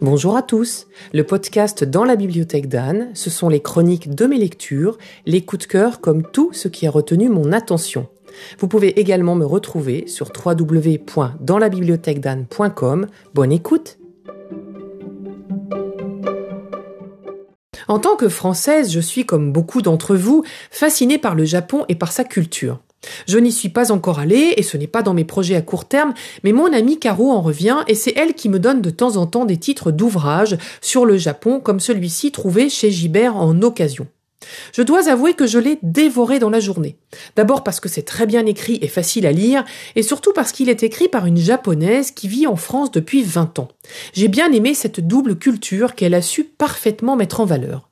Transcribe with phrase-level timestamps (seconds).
[0.00, 0.86] Bonjour à tous.
[1.12, 5.66] Le podcast Dans la bibliothèque d'Anne, ce sont les chroniques de mes lectures, les coups
[5.66, 8.06] de cœur comme tout ce qui a retenu mon attention.
[8.58, 13.06] Vous pouvez également me retrouver sur www.danslabibliothèquedanne.com.
[13.34, 13.98] Bonne écoute.
[17.88, 21.94] En tant que Française, je suis, comme beaucoup d'entre vous, fascinée par le Japon et
[21.94, 22.80] par sa culture.
[23.26, 25.86] Je n'y suis pas encore allée et ce n'est pas dans mes projets à court
[25.86, 26.14] terme,
[26.44, 29.26] mais mon amie Caro en revient et c'est elle qui me donne de temps en
[29.26, 34.06] temps des titres d'ouvrages sur le Japon comme celui-ci trouvé chez Gibert en occasion.
[34.72, 36.96] Je dois avouer que je l'ai dévoré dans la journée.
[37.36, 39.64] D'abord parce que c'est très bien écrit et facile à lire,
[39.96, 43.58] et surtout parce qu'il est écrit par une japonaise qui vit en France depuis 20
[43.58, 43.68] ans.
[44.12, 47.88] J'ai bien aimé cette double culture qu'elle a su parfaitement mettre en valeur.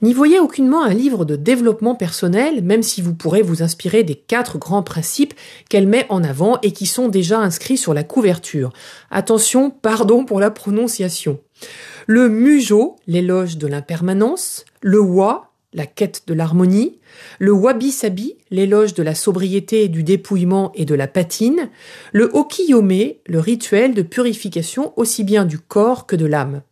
[0.00, 4.14] N'y voyez aucunement un livre de développement personnel, même si vous pourrez vous inspirer des
[4.14, 5.34] quatre grands principes
[5.68, 8.72] qu'elle met en avant et qui sont déjà inscrits sur la couverture.
[9.10, 11.40] Attention, pardon pour la prononciation.
[12.06, 16.98] Le mujo, l'éloge de l'impermanence, le wa, la quête de l'harmonie,
[17.40, 21.70] le wabi-sabi, l'éloge de la sobriété, du dépouillement et de la patine,
[22.12, 26.62] le okiyome, le rituel de purification aussi bien du corps que de l'âme.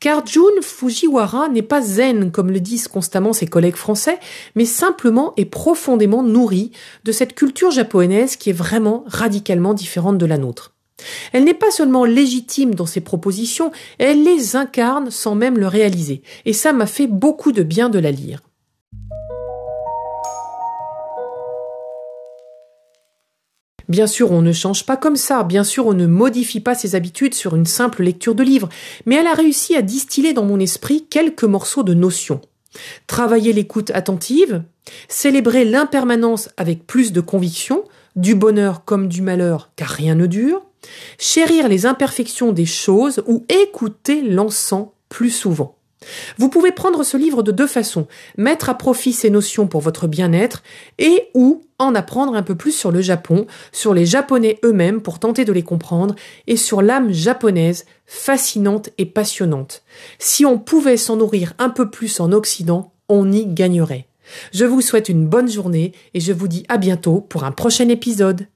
[0.00, 4.18] Car Jun Fujiwara n'est pas zen comme le disent constamment ses collègues français,
[4.54, 6.72] mais simplement et profondément nourri
[7.04, 10.74] de cette culture japonaise qui est vraiment radicalement différente de la nôtre.
[11.32, 16.22] Elle n'est pas seulement légitime dans ses propositions, elle les incarne sans même le réaliser,
[16.44, 18.40] et ça m'a fait beaucoup de bien de la lire.
[23.90, 26.94] Bien sûr, on ne change pas comme ça, bien sûr, on ne modifie pas ses
[26.94, 28.68] habitudes sur une simple lecture de livre,
[29.04, 32.40] mais elle a réussi à distiller dans mon esprit quelques morceaux de notions.
[33.08, 34.62] Travailler l'écoute attentive,
[35.08, 37.82] célébrer l'impermanence avec plus de conviction,
[38.14, 40.62] du bonheur comme du malheur, car rien ne dure,
[41.18, 45.79] chérir les imperfections des choses ou écouter l'encens plus souvent.
[46.38, 48.06] Vous pouvez prendre ce livre de deux façons,
[48.38, 50.62] mettre à profit ces notions pour votre bien-être
[50.98, 55.18] et ou en apprendre un peu plus sur le Japon, sur les Japonais eux-mêmes pour
[55.18, 56.14] tenter de les comprendre
[56.46, 59.82] et sur l'âme japonaise fascinante et passionnante.
[60.18, 64.06] Si on pouvait s'en nourrir un peu plus en Occident, on y gagnerait.
[64.52, 67.88] Je vous souhaite une bonne journée et je vous dis à bientôt pour un prochain
[67.88, 68.46] épisode.